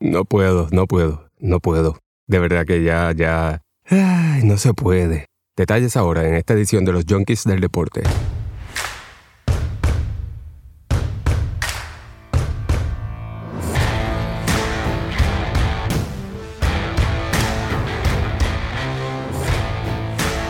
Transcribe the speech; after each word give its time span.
No 0.00 0.24
puedo, 0.24 0.68
no 0.70 0.86
puedo, 0.86 1.28
no 1.40 1.58
puedo. 1.58 1.98
De 2.28 2.38
verdad 2.38 2.64
que 2.64 2.84
ya, 2.84 3.10
ya... 3.12 3.62
Ay, 3.84 4.44
no 4.44 4.56
se 4.56 4.72
puede. 4.72 5.26
Detalles 5.56 5.96
ahora 5.96 6.28
en 6.28 6.34
esta 6.34 6.54
edición 6.54 6.84
de 6.84 6.92
los 6.92 7.04
Junkies 7.08 7.42
del 7.42 7.60
Deporte. 7.60 8.02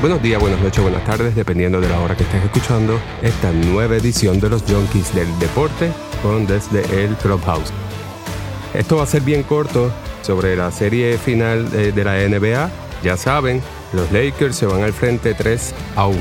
Buenos 0.02 0.22
días, 0.22 0.40
buenas 0.42 0.60
noches, 0.60 0.82
buenas 0.82 1.04
tardes, 1.06 1.34
dependiendo 1.34 1.80
de 1.80 1.88
la 1.88 2.00
hora 2.00 2.14
que 2.14 2.24
estés 2.24 2.44
escuchando 2.44 3.00
esta 3.22 3.50
nueva 3.50 3.96
edición 3.96 4.40
de 4.40 4.50
los 4.50 4.62
Junkies 4.62 5.14
del 5.14 5.38
Deporte 5.38 5.90
con 6.22 6.46
desde 6.46 6.82
el 7.02 7.16
Clubhouse. 7.16 7.72
Esto 8.74 8.96
va 8.96 9.02
a 9.04 9.06
ser 9.06 9.22
bien 9.22 9.42
corto 9.42 9.90
sobre 10.22 10.56
la 10.56 10.70
serie 10.70 11.16
final 11.18 11.70
de, 11.70 12.04
la 12.04 12.14
NBA. 12.28 12.70
Ya 13.02 13.16
saben, 13.16 13.62
los 13.92 14.10
Lakers 14.12 14.56
se 14.56 14.66
van 14.66 14.82
al 14.82 14.92
frente 14.92 15.34
3 15.34 15.74
a 15.96 16.06
1 16.06 16.18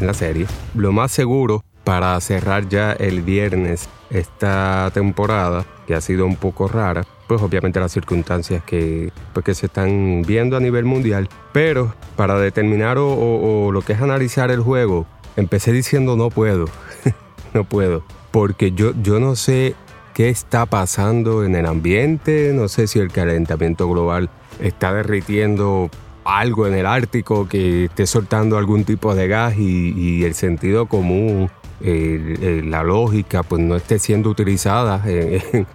en 0.00 0.06
la 0.06 0.14
serie. 0.14 0.46
Lo 0.74 0.92
más 0.92 1.10
seguro 1.12 1.64
para 1.84 2.20
cerrar 2.20 2.68
ya 2.68 2.92
el 2.92 3.22
viernes 3.22 3.88
esta 4.10 4.90
temporada, 4.94 5.64
que 5.86 5.94
ha 5.94 6.00
sido 6.00 6.24
un 6.26 6.36
poco 6.36 6.68
rara, 6.68 7.04
pues 7.26 7.42
obviamente 7.42 7.80
las 7.80 7.92
circunstancias 7.92 8.62
que, 8.64 9.10
pues 9.34 9.44
que 9.44 9.54
se 9.54 9.66
están 9.66 10.22
viendo 10.26 10.56
a 10.56 10.60
nivel 10.60 10.84
mundial. 10.84 11.28
Pero 11.52 11.94
para 12.16 12.38
determinar 12.38 12.98
o, 12.98 13.08
o- 13.12 13.66
o 13.66 13.72
lo 13.72 13.82
que 13.82 13.94
es 13.94 14.00
analizar 14.00 14.50
el 14.50 14.60
juego, 14.60 15.06
empecé 15.36 15.72
diciendo 15.72 16.16
no 16.16 16.30
puedo, 16.30 16.66
no 17.54 17.64
puedo, 17.64 18.02
porque 18.30 18.72
yo, 18.72 18.92
yo 19.02 19.18
no 19.20 19.34
sé 19.36 19.74
qué 20.18 20.30
está 20.30 20.66
pasando 20.66 21.44
en 21.44 21.54
el 21.54 21.64
ambiente, 21.64 22.50
no 22.52 22.66
sé 22.66 22.88
si 22.88 22.98
el 22.98 23.12
calentamiento 23.12 23.88
global 23.88 24.28
está 24.60 24.92
derritiendo 24.92 25.90
algo 26.24 26.66
en 26.66 26.74
el 26.74 26.86
Ártico 26.86 27.48
que 27.48 27.84
esté 27.84 28.04
soltando 28.04 28.58
algún 28.58 28.82
tipo 28.82 29.14
de 29.14 29.28
gas 29.28 29.56
y, 29.56 30.24
el 30.24 30.34
sentido 30.34 30.86
común, 30.86 31.48
la 31.80 32.82
lógica, 32.82 33.44
pues 33.44 33.62
no 33.62 33.76
esté 33.76 34.00
siendo 34.00 34.28
utilizada 34.28 35.04
en 35.06 35.66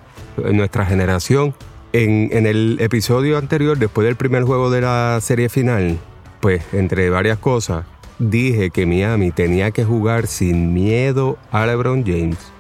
nuestra 0.58 0.86
generación. 0.86 1.56
En, 1.94 2.28
en 2.34 2.46
el 2.46 2.80
episodio 2.82 3.38
anterior, 3.38 3.78
después 3.78 4.04
del 4.04 4.18
primer 4.18 4.44
juego 4.44 4.70
de 4.70 4.82
la 4.82 5.20
serie 5.22 5.48
final, 5.48 5.98
pues 6.42 6.62
entre 6.74 7.10
varias 7.10 7.38
cosas, 7.38 7.86
dije 8.20 8.72
que 8.72 8.86
Miami 8.86 9.32
tenía 9.32 9.72
que 9.72 9.86
jugar 9.86 10.28
sin 10.28 10.74
miedo 10.74 11.38
a 11.50 11.66
LeBron 11.66 12.04
James 12.06 12.52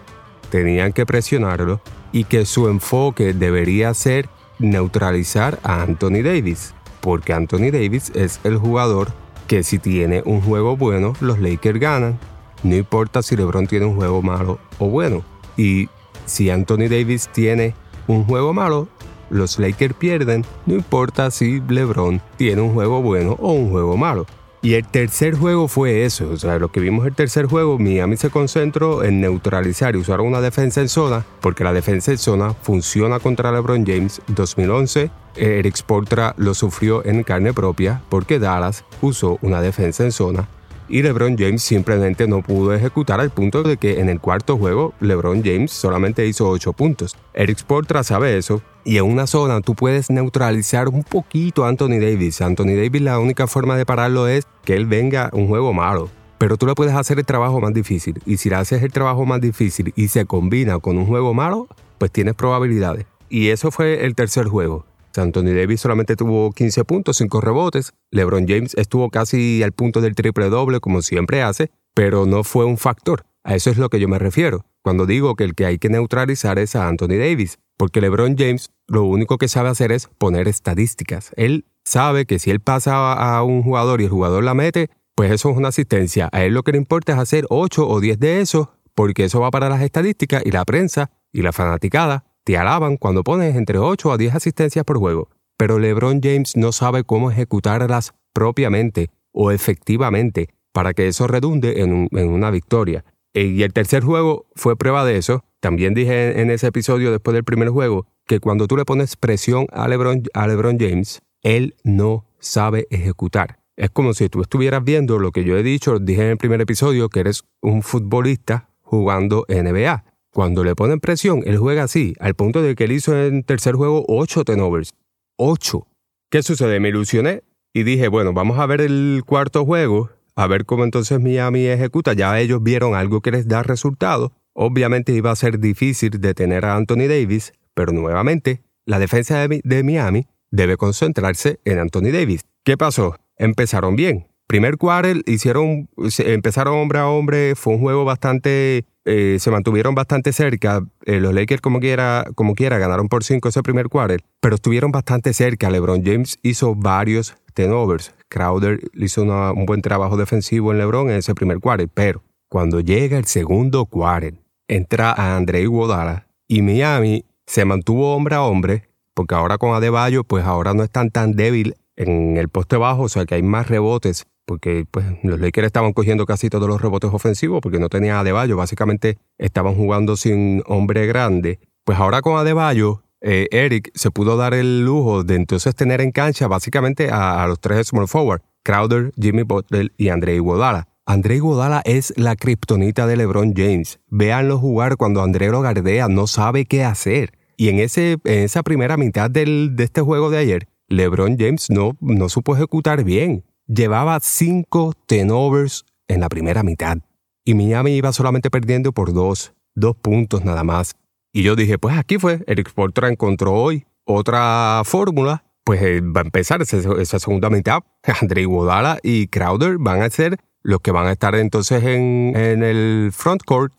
tenían 0.53 0.93
que 0.93 1.07
presionarlo 1.07 1.81
y 2.11 2.25
que 2.25 2.45
su 2.45 2.67
enfoque 2.67 3.33
debería 3.33 3.91
ser 3.95 4.29
neutralizar 4.59 5.57
a 5.63 5.81
Anthony 5.81 6.21
Davis, 6.23 6.75
porque 7.01 7.33
Anthony 7.33 7.71
Davis 7.71 8.11
es 8.13 8.39
el 8.43 8.57
jugador 8.57 9.11
que 9.47 9.63
si 9.63 9.79
tiene 9.79 10.21
un 10.25 10.41
juego 10.41 10.77
bueno, 10.77 11.13
los 11.21 11.39
Lakers 11.39 11.79
ganan. 11.79 12.19
No 12.61 12.75
importa 12.75 13.23
si 13.23 13.35
LeBron 13.35 13.65
tiene 13.65 13.87
un 13.87 13.95
juego 13.95 14.21
malo 14.21 14.59
o 14.77 14.89
bueno. 14.89 15.23
Y 15.57 15.89
si 16.27 16.51
Anthony 16.51 16.87
Davis 16.87 17.29
tiene 17.33 17.73
un 18.05 18.23
juego 18.23 18.53
malo, 18.53 18.87
los 19.31 19.57
Lakers 19.57 19.95
pierden. 19.95 20.45
No 20.67 20.75
importa 20.75 21.31
si 21.31 21.61
LeBron 21.67 22.21
tiene 22.37 22.61
un 22.61 22.75
juego 22.75 23.01
bueno 23.01 23.37
o 23.39 23.53
un 23.53 23.71
juego 23.71 23.97
malo. 23.97 24.27
Y 24.63 24.75
el 24.75 24.87
tercer 24.87 25.35
juego 25.35 25.67
fue 25.67 26.05
eso, 26.05 26.29
o 26.29 26.37
sea, 26.37 26.57
lo 26.57 26.71
que 26.71 26.79
vimos 26.79 27.05
el 27.05 27.13
tercer 27.13 27.47
juego, 27.47 27.77
Miami 27.77 28.15
se 28.15 28.29
concentró 28.29 29.03
en 29.03 29.19
neutralizar 29.19 29.93
y 29.93 29.97
usar 29.97 30.21
una 30.21 30.39
defensa 30.39 30.79
en 30.79 30.87
zona, 30.87 31.25
porque 31.41 31.65
la 31.65 31.73
defensa 31.73 32.11
en 32.11 32.17
zona 32.17 32.53
funciona 32.53 33.19
contra 33.19 33.51
LeBron 33.51 33.85
James 33.85 34.21
2011. 34.27 35.11
Eric 35.35 35.75
Sportra 35.75 36.33
lo 36.37 36.53
sufrió 36.53 37.05
en 37.05 37.23
carne 37.23 37.51
propia 37.51 38.03
porque 38.07 38.39
Dallas 38.39 38.85
usó 39.01 39.37
una 39.41 39.59
defensa 39.59 40.05
en 40.05 40.13
zona 40.13 40.47
y 40.93 41.01
LeBron 41.01 41.35
James 41.39 41.63
simplemente 41.63 42.27
no 42.27 42.43
pudo 42.43 42.71
ejecutar 42.71 43.19
al 43.19 43.31
punto 43.31 43.63
de 43.63 43.77
que 43.77 43.99
en 43.99 44.09
el 44.09 44.19
cuarto 44.19 44.59
juego 44.59 44.93
LeBron 44.99 45.43
James 45.43 45.71
solamente 45.71 46.27
hizo 46.27 46.47
8 46.47 46.71
puntos. 46.73 47.17
Eric 47.33 47.57
Sportra 47.57 48.03
sabe 48.03 48.37
eso 48.37 48.61
y 48.83 48.97
en 48.97 49.05
una 49.05 49.25
zona 49.25 49.61
tú 49.61 49.73
puedes 49.73 50.11
neutralizar 50.11 50.89
un 50.89 51.03
poquito 51.03 51.65
a 51.65 51.69
Anthony 51.69 51.99
Davis. 51.99 52.41
Anthony 52.41 52.75
Davis 52.75 53.01
la 53.01 53.17
única 53.17 53.47
forma 53.47 53.75
de 53.75 53.87
pararlo 53.87 54.27
es 54.27 54.45
que 54.63 54.75
él 54.75 54.85
venga 54.85 55.31
un 55.33 55.47
juego 55.47 55.73
malo. 55.73 56.11
Pero 56.37 56.57
tú 56.57 56.67
le 56.67 56.75
puedes 56.75 56.93
hacer 56.93 57.17
el 57.17 57.25
trabajo 57.25 57.59
más 57.59 57.73
difícil 57.73 58.21
y 58.27 58.37
si 58.37 58.51
le 58.51 58.57
haces 58.57 58.83
el 58.83 58.91
trabajo 58.91 59.25
más 59.25 59.41
difícil 59.41 59.93
y 59.95 60.09
se 60.09 60.27
combina 60.27 60.77
con 60.77 60.99
un 60.99 61.07
juego 61.07 61.33
malo, 61.33 61.67
pues 61.97 62.11
tienes 62.11 62.35
probabilidades. 62.35 63.07
Y 63.29 63.49
eso 63.49 63.71
fue 63.71 64.05
el 64.05 64.13
tercer 64.13 64.45
juego. 64.45 64.85
Anthony 65.21 65.53
Davis 65.55 65.81
solamente 65.81 66.15
tuvo 66.15 66.51
15 66.51 66.85
puntos, 66.85 67.17
5 67.17 67.41
rebotes. 67.41 67.93
LeBron 68.11 68.47
James 68.47 68.73
estuvo 68.75 69.09
casi 69.09 69.63
al 69.63 69.71
punto 69.71 70.01
del 70.01 70.15
triple 70.15 70.49
doble, 70.49 70.79
como 70.79 71.01
siempre 71.01 71.41
hace, 71.41 71.71
pero 71.93 72.25
no 72.25 72.43
fue 72.43 72.65
un 72.65 72.77
factor. 72.77 73.25
A 73.43 73.55
eso 73.55 73.69
es 73.69 73.77
lo 73.77 73.89
que 73.89 73.99
yo 73.99 74.07
me 74.07 74.19
refiero. 74.19 74.65
Cuando 74.81 75.05
digo 75.05 75.35
que 75.35 75.43
el 75.43 75.55
que 75.55 75.65
hay 75.65 75.77
que 75.77 75.89
neutralizar 75.89 76.59
es 76.59 76.75
a 76.75 76.87
Anthony 76.87 77.17
Davis, 77.17 77.59
porque 77.77 78.01
LeBron 78.01 78.35
James 78.37 78.71
lo 78.87 79.03
único 79.03 79.37
que 79.37 79.47
sabe 79.47 79.69
hacer 79.69 79.91
es 79.91 80.07
poner 80.17 80.47
estadísticas. 80.47 81.31
Él 81.35 81.65
sabe 81.83 82.25
que 82.25 82.39
si 82.39 82.51
él 82.51 82.59
pasa 82.59 83.13
a 83.13 83.37
a 83.37 83.43
un 83.43 83.63
jugador 83.63 84.01
y 84.01 84.05
el 84.05 84.09
jugador 84.09 84.43
la 84.43 84.53
mete, 84.53 84.89
pues 85.15 85.31
eso 85.31 85.49
es 85.49 85.57
una 85.57 85.69
asistencia. 85.69 86.29
A 86.31 86.43
él 86.43 86.53
lo 86.53 86.63
que 86.63 86.71
le 86.71 86.77
importa 86.77 87.13
es 87.13 87.19
hacer 87.19 87.45
8 87.49 87.87
o 87.87 87.99
10 87.99 88.19
de 88.19 88.41
esos, 88.41 88.69
porque 88.95 89.25
eso 89.25 89.39
va 89.39 89.51
para 89.51 89.69
las 89.69 89.81
estadísticas 89.81 90.43
y 90.45 90.51
la 90.51 90.65
prensa 90.65 91.11
y 91.31 91.41
la 91.41 91.51
fanaticada 91.51 92.25
te 92.43 92.57
alaban 92.57 92.97
cuando 92.97 93.23
pones 93.23 93.55
entre 93.55 93.77
8 93.77 94.11
a 94.11 94.17
10 94.17 94.35
asistencias 94.35 94.85
por 94.85 94.97
juego. 94.97 95.29
Pero 95.57 95.79
LeBron 95.79 96.19
James 96.21 96.57
no 96.57 96.71
sabe 96.71 97.03
cómo 97.03 97.31
ejecutarlas 97.31 98.13
propiamente 98.33 99.09
o 99.31 99.51
efectivamente 99.51 100.49
para 100.73 100.93
que 100.93 101.07
eso 101.07 101.27
redunde 101.27 101.81
en, 101.81 101.93
un- 101.93 102.09
en 102.11 102.29
una 102.29 102.49
victoria. 102.51 103.05
Eh, 103.33 103.45
Y 103.45 103.63
el 103.63 103.73
tercer 103.73 104.03
juego 104.03 104.47
fue 104.55 104.75
prueba 104.75 105.05
de 105.05 105.17
eso. 105.17 105.43
También 105.59 105.93
dije 105.93 106.41
en 106.41 106.49
ese 106.51 106.67
episodio 106.67 107.11
después 107.11 107.33
del 107.33 107.43
primer 107.43 107.69
juego 107.69 108.05
que 108.27 108.39
cuando 108.39 108.67
tú 108.67 108.75
le 108.77 108.85
pones 108.85 109.15
presión 109.15 109.67
a 109.71 109.87
LeBron, 109.87 110.23
a 110.33 110.47
LeBron 110.47 110.77
James, 110.79 111.21
él 111.41 111.75
no 111.83 112.25
sabe 112.39 112.87
ejecutar. 112.89 113.59
Es 113.75 113.89
como 113.89 114.13
si 114.13 114.29
tú 114.29 114.41
estuvieras 114.41 114.83
viendo 114.83 115.17
lo 115.19 115.31
que 115.31 115.43
yo 115.43 115.57
he 115.57 115.63
dicho, 115.63 115.99
dije 115.99 116.23
en 116.23 116.29
el 116.31 116.37
primer 116.37 116.61
episodio, 116.61 117.09
que 117.09 117.21
eres 117.21 117.43
un 117.61 117.81
futbolista 117.81 118.69
jugando 118.81 119.45
NBA. 119.49 120.03
Cuando 120.33 120.63
le 120.63 120.75
ponen 120.75 120.99
presión, 120.99 121.43
él 121.45 121.57
juega 121.57 121.83
así, 121.83 122.15
al 122.19 122.33
punto 122.33 122.61
de 122.63 122.75
que 122.75 122.85
él 122.85 122.91
hizo 122.91 123.15
en 123.15 123.43
tercer 123.43 123.75
juego 123.75 124.03
8 124.07 124.43
turnovers. 124.43 124.91
8. 125.37 125.87
¿Qué 126.31 126.41
sucede? 126.41 126.79
Me 126.79 126.89
ilusioné 126.89 127.43
y 127.71 127.83
dije, 127.83 128.07
bueno, 128.07 128.33
vamos 128.33 128.57
a 128.57 128.65
ver 128.65 128.81
el 128.81 129.21
cuarto 129.25 129.63
juego, 129.63 130.09
a 130.35 130.47
ver 130.47 130.65
cómo 130.65 130.83
entonces 130.83 131.19
Miami 131.19 131.67
ejecuta. 131.67 132.13
Ya 132.13 132.39
ellos 132.39 132.63
vieron 132.63 132.95
algo 132.95 133.21
que 133.21 133.29
les 133.31 133.47
da 133.47 133.61
resultado. 133.61 134.31
Obviamente 134.53 135.13
iba 135.13 135.29
a 135.31 135.35
ser 135.35 135.59
difícil 135.59 136.09
detener 136.19 136.65
a 136.65 136.75
Anthony 136.75 137.07
Davis, 137.07 137.53
pero 137.75 137.91
nuevamente, 137.91 138.61
la 138.85 138.97
defensa 138.99 139.39
de, 139.39 139.47
Mi- 139.47 139.61
de 139.63 139.83
Miami 139.83 140.27
debe 140.49 140.77
concentrarse 140.77 141.59
en 141.65 141.77
Anthony 141.79 142.11
Davis. 142.11 142.41
¿Qué 142.63 142.75
pasó? 142.77 143.15
Empezaron 143.37 143.95
bien. 143.95 144.27
Primer 144.47 144.77
quarter 144.77 145.21
hicieron, 145.25 145.89
empezaron 146.19 146.75
hombre 146.79 146.99
a 146.99 147.07
hombre, 147.07 147.55
fue 147.55 147.73
un 147.73 147.79
juego 147.79 148.03
bastante, 148.05 148.85
eh, 149.05 149.37
se 149.39 149.51
mantuvieron 149.51 149.95
bastante 149.95 150.31
cerca. 150.33 150.83
Eh, 151.05 151.19
los 151.19 151.33
Lakers 151.33 151.61
como 151.61 151.79
quiera, 151.79 152.25
como 152.35 152.55
quiera 152.55 152.77
ganaron 152.77 153.09
por 153.09 153.23
5 153.23 153.49
ese 153.49 153.63
primer 153.63 153.89
quarter, 153.89 154.23
pero 154.39 154.55
estuvieron 154.55 154.91
bastante 154.91 155.33
cerca. 155.33 155.69
LeBron 155.69 156.03
James 156.03 156.37
hizo 156.41 156.75
varios 156.75 157.35
turnovers. 157.53 158.13
Crowder 158.29 158.79
hizo 158.93 159.23
un 159.23 159.65
buen 159.65 159.81
trabajo 159.81 160.17
defensivo 160.17 160.71
en 160.71 160.79
LeBron 160.79 161.09
en 161.09 161.17
ese 161.17 161.35
primer 161.35 161.59
quarter, 161.59 161.87
pero 161.93 162.23
cuando 162.49 162.79
llega 162.79 163.17
el 163.17 163.25
segundo 163.25 163.85
quarter, 163.85 164.35
entra 164.67 165.11
a 165.11 165.35
André 165.35 165.61
Iguodala 165.61 166.27
y 166.47 166.61
Miami 166.61 167.25
se 167.45 167.65
mantuvo 167.65 168.15
hombre 168.15 168.35
a 168.35 168.43
hombre, 168.43 168.89
porque 169.13 169.35
ahora 169.35 169.57
con 169.57 169.75
Adebayo, 169.75 170.23
pues 170.23 170.45
ahora 170.45 170.73
no 170.73 170.83
están 170.83 171.11
tan 171.11 171.33
débil 171.33 171.75
en 171.95 172.37
el 172.37 172.49
poste 172.49 172.77
bajo, 172.77 173.03
o 173.03 173.09
sea 173.09 173.25
que 173.25 173.35
hay 173.35 173.43
más 173.43 173.67
rebotes, 173.67 174.25
porque 174.45 174.85
pues 174.89 175.05
los 175.23 175.39
Lakers 175.39 175.67
estaban 175.67 175.93
cogiendo 175.93 176.25
casi 176.25 176.49
todos 176.49 176.67
los 176.67 176.81
rebotes 176.81 177.11
ofensivos, 177.13 177.61
porque 177.61 177.79
no 177.79 177.89
tenían 177.89 178.17
Adebayo, 178.17 178.57
básicamente 178.57 179.17
estaban 179.37 179.75
jugando 179.75 180.15
sin 180.17 180.63
hombre 180.65 181.05
grande. 181.07 181.59
Pues 181.83 181.97
ahora 181.99 182.21
con 182.21 182.37
Adebayo, 182.37 183.03
eh, 183.21 183.47
Eric 183.51 183.91
se 183.95 184.11
pudo 184.11 184.35
dar 184.37 184.53
el 184.53 184.83
lujo 184.85 185.23
de 185.23 185.35
entonces 185.35 185.75
tener 185.75 186.01
en 186.01 186.11
cancha 186.11 186.47
básicamente 186.47 187.09
a, 187.11 187.45
los 187.47 187.59
tres 187.59 187.87
small 187.87 188.07
forward, 188.07 188.41
Crowder, 188.63 189.11
Jimmy 189.19 189.43
Butler 189.43 189.91
y 189.97 190.09
André 190.09 190.35
Iguodala. 190.35 190.87
André 191.05 191.35
Iguodala 191.35 191.81
es 191.85 192.13
la 192.17 192.35
kriptonita 192.35 193.07
de 193.07 193.17
LeBron 193.17 193.53
James. 193.55 193.99
Véanlo 194.09 194.57
jugar 194.57 194.95
cuando 194.97 195.21
André 195.21 195.49
lo 195.49 195.61
gardea, 195.61 196.07
no 196.07 196.27
sabe 196.27 196.65
qué 196.65 196.83
hacer. 196.85 197.31
Y 197.57 197.69
en, 197.69 197.79
ese, 197.79 198.13
en 198.23 198.39
esa 198.43 198.63
primera 198.63 198.97
mitad 198.97 199.29
del- 199.29 199.75
de 199.75 199.83
este 199.83 200.01
juego 200.01 200.29
de 200.29 200.37
ayer, 200.37 200.67
LeBron 200.87 201.37
James 201.37 201.69
no, 201.69 201.97
no 201.99 202.29
supo 202.29 202.55
ejecutar 202.55 203.03
bien. 203.03 203.43
Llevaba 203.67 204.19
cinco 204.21 204.93
turnovers 205.05 205.85
en 206.07 206.19
la 206.19 206.29
primera 206.29 206.63
mitad. 206.63 206.97
Y 207.45 207.53
Miami 207.53 207.91
iba 207.91 208.11
solamente 208.11 208.49
perdiendo 208.49 208.91
por 208.91 209.13
dos, 209.13 209.53
dos 209.75 209.95
puntos 209.95 210.43
nada 210.43 210.63
más. 210.63 210.95
Y 211.31 211.43
yo 211.43 211.55
dije, 211.55 211.77
pues 211.77 211.97
aquí 211.97 212.17
fue, 212.17 212.43
Eric 212.47 212.69
Sportra 212.69 213.09
encontró 213.09 213.53
hoy 213.53 213.85
otra 214.05 214.81
fórmula, 214.85 215.43
pues 215.63 215.81
eh, 215.81 216.01
va 216.01 216.21
a 216.21 216.25
empezar 216.25 216.61
esa, 216.61 217.19
segunda 217.19 217.49
mitad. 217.49 217.79
André 218.21 218.41
Iguodala 218.41 218.99
y 219.01 219.27
Crowder 219.27 219.77
van 219.77 220.01
a 220.01 220.09
ser 220.09 220.37
los 220.61 220.81
que 220.81 220.91
van 220.91 221.07
a 221.07 221.11
estar 221.11 221.35
entonces 221.35 221.83
en, 221.83 222.33
en 222.35 222.63
el 222.63 223.11
front 223.13 223.43
court 223.43 223.73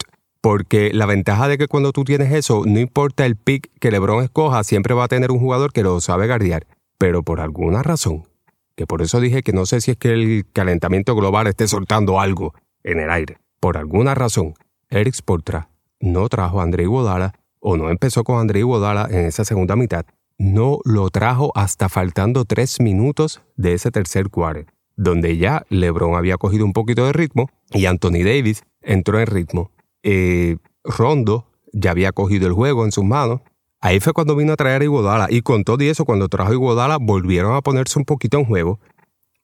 porque 0.44 0.92
la 0.92 1.06
ventaja 1.06 1.48
de 1.48 1.56
que 1.56 1.68
cuando 1.68 1.92
tú 1.92 2.04
tienes 2.04 2.30
eso, 2.30 2.64
no 2.66 2.78
importa 2.78 3.24
el 3.24 3.36
pick 3.36 3.70
que 3.80 3.90
LeBron 3.90 4.22
escoja, 4.22 4.62
siempre 4.62 4.92
va 4.92 5.04
a 5.04 5.08
tener 5.08 5.30
un 5.30 5.38
jugador 5.38 5.72
que 5.72 5.82
lo 5.82 5.98
sabe 6.02 6.26
guardiar. 6.26 6.66
Pero 6.98 7.22
por 7.22 7.40
alguna 7.40 7.82
razón, 7.82 8.24
que 8.76 8.86
por 8.86 9.02
eso 9.02 9.20
dije 9.20 9.42
que 9.42 9.52
no 9.52 9.66
sé 9.66 9.80
si 9.80 9.92
es 9.92 9.96
que 9.96 10.12
el 10.12 10.46
calentamiento 10.52 11.14
global 11.14 11.46
esté 11.46 11.68
soltando 11.68 12.20
algo 12.20 12.54
en 12.82 13.00
el 13.00 13.10
aire. 13.10 13.38
Por 13.60 13.76
alguna 13.76 14.14
razón, 14.14 14.54
Eric 14.90 15.14
Sportra 15.14 15.68
no 16.00 16.28
trajo 16.28 16.60
a 16.60 16.64
André 16.64 16.84
Iguodala 16.84 17.34
o 17.60 17.76
no 17.76 17.90
empezó 17.90 18.24
con 18.24 18.38
André 18.38 18.60
Iguodala 18.60 19.08
en 19.10 19.26
esa 19.26 19.44
segunda 19.44 19.76
mitad. 19.76 20.04
No 20.36 20.80
lo 20.84 21.10
trajo 21.10 21.52
hasta 21.54 21.88
faltando 21.88 22.44
tres 22.44 22.80
minutos 22.80 23.40
de 23.56 23.74
ese 23.74 23.90
tercer 23.90 24.28
cuarto, 24.30 24.72
donde 24.96 25.36
ya 25.36 25.64
LeBron 25.68 26.16
había 26.16 26.36
cogido 26.36 26.64
un 26.64 26.72
poquito 26.72 27.06
de 27.06 27.12
ritmo 27.12 27.48
y 27.70 27.86
Anthony 27.86 28.24
Davis 28.24 28.64
entró 28.82 29.20
en 29.20 29.26
ritmo 29.26 29.70
eh, 30.04 30.58
Rondo 30.84 31.46
ya 31.72 31.90
había 31.90 32.12
cogido 32.12 32.46
el 32.46 32.52
juego 32.52 32.84
en 32.84 32.92
sus 32.92 33.04
manos. 33.04 33.40
Ahí 33.84 34.00
fue 34.00 34.14
cuando 34.14 34.34
vino 34.34 34.54
a 34.54 34.56
traer 34.56 34.80
a 34.80 34.84
Iguodala. 34.86 35.26
Y 35.28 35.42
con 35.42 35.62
todo 35.62 35.84
y 35.84 35.88
eso, 35.88 36.06
cuando 36.06 36.30
trajo 36.30 36.52
a 36.52 36.54
Iguodala, 36.54 36.96
volvieron 36.98 37.54
a 37.54 37.60
ponerse 37.60 37.98
un 37.98 38.06
poquito 38.06 38.38
en 38.38 38.46
juego. 38.46 38.80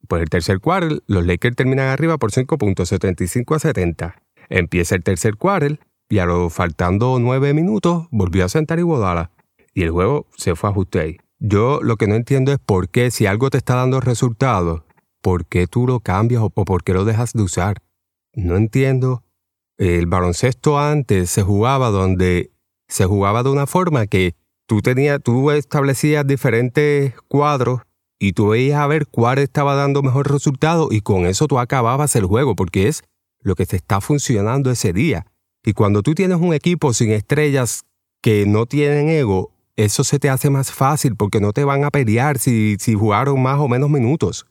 Pues 0.09 0.23
el 0.23 0.31
tercer 0.31 0.61
cuarto, 0.61 1.03
los 1.07 1.27
Lakers 1.27 1.57
terminan 1.57 1.89
arriba 1.89 2.17
por 2.17 2.33
5 2.33 2.57
puntos, 2.57 2.89
75 2.89 3.55
a 3.55 3.59
70. 3.59 4.23
Empieza 4.49 4.95
el 4.95 5.03
tercer 5.03 5.37
cuarto 5.37 5.77
y 6.09 6.21
a 6.21 6.25
lo 6.25 6.49
faltando 6.49 7.19
9 7.21 7.53
minutos 7.53 8.07
volvió 8.11 8.47
a 8.47 8.49
sentar 8.49 8.79
Iguodala. 8.79 9.31
Y 9.75 9.83
el 9.83 9.91
juego 9.91 10.27
se 10.39 10.57
fue 10.57 10.71
a 10.71 10.73
ajuste 10.73 11.01
ahí. 11.01 11.19
Yo 11.39 11.81
lo 11.83 11.99
que 11.99 12.07
no 12.07 12.15
entiendo 12.15 12.51
es 12.51 12.59
por 12.59 12.89
qué, 12.89 13.11
si 13.11 13.27
algo 13.27 13.51
te 13.51 13.59
está 13.59 13.75
dando 13.75 14.01
resultados, 14.01 14.85
¿por 15.21 15.45
qué 15.45 15.67
tú 15.67 15.87
lo 15.87 16.01
cambias 16.01 16.41
o 16.43 16.49
por 16.49 16.83
qué 16.83 16.95
lo 16.95 17.05
dejas 17.05 17.35
de 17.35 17.43
usar? 17.43 17.83
No 18.33 18.57
entiendo 18.57 19.23
el 19.77 20.07
baloncesto 20.07 20.79
antes 20.79 21.29
se 21.29 21.43
jugaba 21.43 21.91
donde 21.91 22.53
se 22.91 23.07
jugaba 23.07 23.43
de 23.43 23.51
una 23.51 23.67
forma 23.67 24.07
que 24.07 24.35
tú 24.67 24.83
tenías, 24.83 25.21
tú 25.23 25.51
establecías 25.51 26.27
diferentes 26.27 27.15
cuadros 27.29 27.81
y 28.19 28.35
tú 28.35 28.49
veías 28.49 28.81
a 28.81 28.87
ver 28.87 29.07
cuál 29.07 29.39
estaba 29.39 29.75
dando 29.75 30.03
mejor 30.03 30.31
resultado 30.31 30.89
y 30.91 31.01
con 31.01 31.25
eso 31.25 31.47
tú 31.47 31.59
acababas 31.59 32.15
el 32.17 32.27
juego 32.27 32.55
porque 32.55 32.89
es 32.89 33.03
lo 33.43 33.55
que 33.55 33.65
te 33.65 33.77
está 33.77 34.01
funcionando 34.01 34.71
ese 34.71 34.93
día. 34.93 35.27
Y 35.65 35.73
cuando 35.73 36.03
tú 36.03 36.15
tienes 36.15 36.39
un 36.39 36.53
equipo 36.53 36.93
sin 36.93 37.11
estrellas 37.11 37.85
que 38.23 38.45
no 38.47 38.67
tienen 38.67 39.09
ego, 39.09 39.53
eso 39.77 40.05
se 40.05 40.19
te 40.19 40.29
hace 40.29 40.51
más 40.51 40.73
fácil 40.73 41.17
porque 41.17 41.41
no 41.41 41.53
te 41.53 41.65
van 41.65 41.85
a 41.85 41.91
pelear 41.91 42.39
si, 42.39 42.77
si 42.79 42.95
jugaron 42.95 43.41
más 43.43 43.59
o 43.59 43.69
menos 43.69 43.89
minutos. 43.89 44.47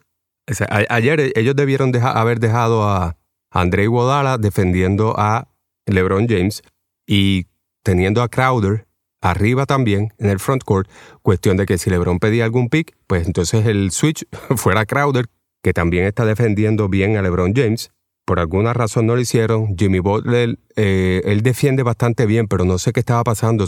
ayer 0.90 1.32
ellos 1.36 1.56
debieron 1.56 1.96
haber 1.96 2.40
dejado 2.40 2.84
a, 2.84 3.16
André 3.52 3.84
Iguodala 3.84 4.38
defendiendo 4.38 5.16
a 5.18 5.48
LeBron 5.88 6.28
James 6.28 6.62
y 7.08 7.48
teniendo 7.84 8.22
a 8.22 8.30
Crowder 8.30 8.88
arriba 9.22 9.66
también 9.66 10.14
en 10.18 10.30
el 10.30 10.40
front 10.40 10.64
court. 10.64 10.90
Cuestión 11.22 11.58
de 11.58 11.66
que 11.66 11.78
si 11.78 11.90
LeBron 11.90 12.20
pedía 12.20 12.46
algún 12.46 12.70
pick, 12.70 12.96
pues 13.08 13.26
entonces 13.26 13.66
el 13.66 13.92
switch 13.92 14.26
fuera 14.56 14.86
Crowder, 14.86 15.26
que 15.62 15.74
también 15.74 16.06
está 16.06 16.26
defendiendo 16.26 16.90
bien 16.90 17.18
a 17.18 17.22
LeBron 17.22 17.54
James. 17.56 17.92
Por 18.26 18.40
alguna 18.40 18.74
razón 18.74 19.08
no 19.08 19.16
lo 19.16 19.22
hicieron. 19.22 19.76
Jimmy 19.78 20.00
Butler, 20.00 20.60
eh, 20.76 21.22
él 21.26 21.42
defiende 21.42 21.84
bastante 21.84 22.26
bien, 22.26 22.48
pero 22.48 22.64
no 22.64 22.78
sé 22.78 22.94
qué 22.94 23.00
estaba 23.00 23.24
pasando. 23.24 23.66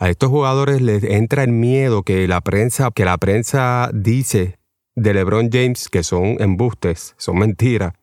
A 0.00 0.08
estos 0.08 0.30
jugadores 0.30 0.80
les 0.80 1.02
entra 1.02 1.42
el 1.42 1.50
miedo 1.50 2.04
que 2.04 2.28
la 2.28 2.40
prensa, 2.40 2.90
que 2.94 3.04
la 3.04 3.18
prensa 3.18 3.90
dice 3.92 4.58
de 4.94 5.14
LeBron 5.14 5.50
James 5.50 5.88
que 5.88 6.04
son 6.04 6.36
embustes, 6.40 7.14
son 7.18 7.38
mentiras. 7.38 7.94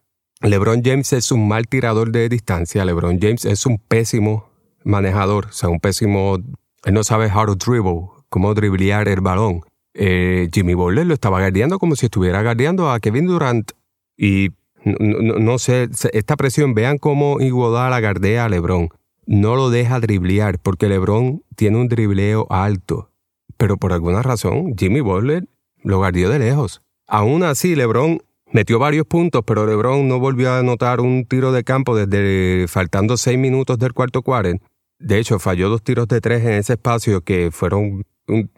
LeBron 0.42 0.81
James 0.83 1.13
es 1.13 1.31
un 1.31 1.47
mal 1.47 1.68
tirador 1.68 2.12
de 2.12 2.27
distancia. 2.27 2.83
LeBron 2.83 3.19
James 3.21 3.45
es 3.45 3.65
un 3.65 3.77
pésimo 3.77 4.50
manejador, 4.86 5.48
o 5.48 5.52
sea, 5.52 5.68
un 5.68 5.82
pésimo. 5.82 6.38
Él 6.86 6.94
no 6.94 7.04
sabe 7.04 7.30
how 7.30 7.46
to 7.46 7.56
dribble, 7.56 8.08
cómo 8.30 8.54
driblear 8.54 9.10
el 9.10 9.20
balón. 9.20 9.62
Eh, 9.94 10.50
Jimmy 10.54 10.74
Butler 10.74 11.06
lo 11.06 11.14
estaba 11.14 11.40
guardiando 11.40 11.80
como 11.80 11.96
si 11.96 12.06
estuviera 12.06 12.42
guardiando 12.42 12.90
a 12.90 13.00
Kevin 13.00 13.28
Durant. 13.28 13.72
Y 14.18 14.52
no, 14.84 15.58
sé, 15.58 15.90
esta 16.14 16.38
presión, 16.38 16.74
vean 16.74 16.98
cómo 16.98 17.42
Iguodala 17.42 18.00
gardea 18.00 18.46
a 18.46 18.50
LeBron. 18.50 18.90
No 19.26 19.56
lo 19.56 19.70
deja 19.70 20.00
driblear 20.00 20.60
porque 20.60 20.88
LeBron 20.88 21.44
tiene 21.56 21.78
un 21.78 21.90
dribleo 21.90 22.46
alto. 22.50 23.10
Pero 23.58 23.78
por 23.78 23.94
alguna 23.94 24.22
razón, 24.22 24.76
Jimmy 24.78 25.02
Butler 25.02 25.48
lo 25.81 25.98
guardió 25.98 26.30
de 26.30 26.40
lejos. 26.40 26.81
Aún 27.08 27.44
así, 27.44 27.76
LeBron 27.76 28.22
Metió 28.56 28.80
varios 28.80 29.06
puntos, 29.06 29.44
pero 29.46 29.66
LeBron 29.66 30.08
no 30.08 30.18
volvió 30.20 30.52
a 30.52 30.60
anotar 30.60 31.02
un 31.02 31.26
tiro 31.26 31.52
de 31.52 31.66
campo 31.66 31.94
desde 31.94 32.68
faltando 32.70 33.18
seis 33.18 33.38
minutos 33.38 33.78
del 33.80 33.92
cuarto 33.92 34.22
cuarto. 34.22 34.60
De 35.00 35.19
hecho, 35.19 35.39
falló 35.39 35.69
dos 35.69 35.83
tiros 35.83 36.07
de 36.07 36.21
tres 36.21 36.44
en 36.44 36.53
ese 36.53 36.74
espacio 36.74 37.21
que 37.21 37.50
fueron 37.51 38.06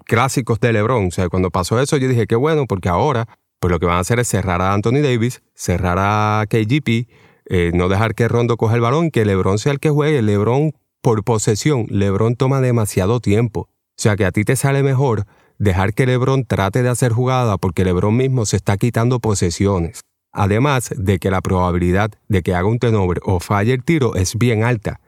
clásicos 0.06 0.60
de 0.60 0.74
LeBron. 0.74 1.08
O 1.08 1.12
sea, 1.12 1.30
cuando 1.30 1.52
pasó 1.52 1.80
eso, 1.80 1.98
yo 1.98 2.08
dije, 2.08 2.28
qué 2.28 2.36
bueno, 2.36 2.66
porque 2.68 2.90
ahora, 2.90 3.28
pues 3.60 3.72
lo 3.72 3.80
que 3.80 3.86
van 3.86 3.98
a 3.98 4.00
hacer 4.00 4.20
es 4.20 4.28
cerrar 4.28 4.62
a 4.62 4.74
Anthony 4.74 5.02
Davis, 5.02 5.42
cerrar 5.56 5.98
a 6.00 6.46
KGP, 6.48 7.08
eh, 7.50 7.72
no 7.74 7.90
dejar 7.90 8.14
que 8.14 8.28
Rondo 8.28 8.58
coja 8.58 8.76
el 8.76 8.82
balón, 8.82 9.10
que 9.12 9.26
LeBron 9.26 9.58
sea 9.58 9.72
el 9.72 9.80
que 9.80 9.90
juegue. 9.90 10.22
LeBron, 10.22 10.74
por 11.02 11.24
posesión, 11.24 11.86
LeBron 11.90 12.36
toma 12.36 12.62
demasiado 12.62 13.20
tiempo. 13.20 13.62
O 13.62 14.00
sea, 14.00 14.16
que 14.16 14.26
a 14.26 14.32
ti 14.32 14.44
te 14.44 14.56
sale 14.56 14.84
mejor 14.84 15.26
dejar 15.58 15.94
que 15.94 16.06
LeBron 16.06 16.46
trate 16.46 16.84
de 16.84 16.90
hacer 16.90 17.12
jugada 17.12 17.58
porque 17.58 17.84
LeBron 17.84 18.16
mismo 18.16 18.46
se 18.46 18.58
está 18.58 18.78
quitando 18.78 19.20
posesiones. 19.20 20.02
Además 20.32 20.94
de 20.96 21.18
que 21.18 21.32
la 21.32 21.42
probabilidad 21.42 22.12
de 22.28 22.44
que 22.44 22.54
haga 22.54 22.68
un 22.68 22.78
tenover 22.78 23.22
o 23.24 23.40
falle 23.40 23.74
el 23.74 23.84
tiro 23.84 24.16
es 24.16 24.38
bien 24.38 24.64
alta. 24.64 25.00